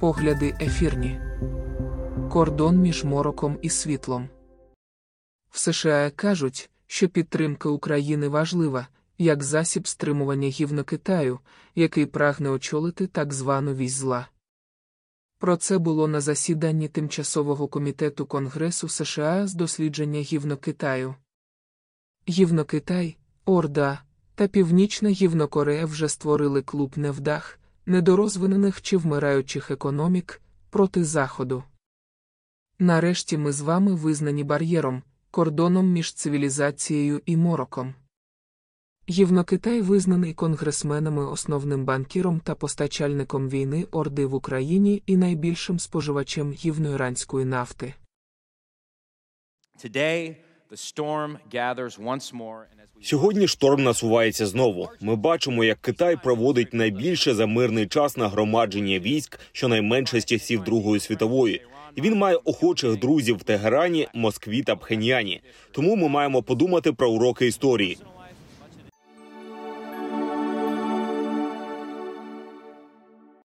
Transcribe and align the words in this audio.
Погляди 0.00 0.54
ефірні. 0.60 1.20
Кордон 2.30 2.76
між 2.76 3.04
мороком 3.04 3.58
і 3.62 3.70
світлом. 3.70 4.28
В 5.50 5.58
США 5.58 6.10
кажуть, 6.16 6.70
що 6.86 7.08
підтримка 7.08 7.68
України 7.68 8.28
важлива, 8.28 8.88
як 9.18 9.42
засіб 9.42 9.88
стримування 9.88 10.48
гівно 10.48 10.84
Китаю, 10.84 11.38
який 11.74 12.06
прагне 12.06 12.50
очолити 12.50 13.06
так 13.06 13.32
звану 13.32 13.74
вісь 13.74 13.92
зла. 13.92 14.28
Про 15.38 15.56
це 15.56 15.78
було 15.78 16.08
на 16.08 16.20
засіданні 16.20 16.88
Тимчасового 16.88 17.68
комітету 17.68 18.26
Конгресу 18.26 18.88
США 18.88 19.46
з 19.46 19.54
дослідження 19.54 20.20
гівно 20.20 20.56
Китаю. 20.56 21.14
Гівно 22.28 22.64
Китай, 22.64 23.16
Орда 23.44 24.02
та 24.40 24.48
Північна 24.48 25.10
Гівно 25.10 25.48
Корея 25.48 25.86
вже 25.86 26.08
створили 26.08 26.62
клуб 26.62 26.92
невдах, 26.96 27.58
недорозвинених 27.86 28.82
чи 28.82 28.96
вмираючих 28.96 29.70
економік 29.70 30.40
проти 30.70 31.04
Заходу. 31.04 31.64
Нарешті 32.78 33.38
ми 33.38 33.52
з 33.52 33.60
вами 33.60 33.94
визнані 33.94 34.44
бар'єром, 34.44 35.02
кордоном 35.30 35.86
між 35.92 36.12
цивілізацією 36.12 37.22
і 37.26 37.36
мороком. 37.36 37.94
Євнокитай 39.06 39.80
визнаний 39.80 40.34
конгресменами 40.34 41.26
основним 41.26 41.84
банкіром 41.84 42.40
та 42.40 42.54
постачальником 42.54 43.48
війни 43.48 43.86
Орди 43.90 44.26
в 44.26 44.34
Україні 44.34 45.02
і 45.06 45.16
найбільшим 45.16 45.78
споживачем 45.78 46.52
гівноіранської 46.52 47.44
нафти. 47.44 47.94
Today, 49.84 50.36
Сьогодні 53.02 53.48
шторм 53.48 53.82
насувається 53.82 54.46
знову. 54.46 54.88
Ми 55.00 55.16
бачимо, 55.16 55.64
як 55.64 55.80
Китай 55.80 56.16
проводить 56.22 56.74
найбільше 56.74 57.34
за 57.34 57.46
мирний 57.46 57.86
час 57.86 58.16
нагромадження 58.16 58.98
військ, 58.98 59.40
щонайменше 59.52 60.20
з 60.20 60.24
часів 60.24 60.64
Другої 60.64 61.00
світової. 61.00 61.62
І 61.96 62.00
він 62.00 62.14
має 62.14 62.36
охочих 62.36 62.98
друзів 62.98 63.36
в 63.36 63.42
Тегерані, 63.42 64.08
Москві 64.14 64.62
та 64.62 64.76
Пхеньяні. 64.76 65.40
Тому 65.72 65.96
ми 65.96 66.08
маємо 66.08 66.42
подумати 66.42 66.92
про 66.92 67.10
уроки 67.10 67.46
історії. 67.46 67.98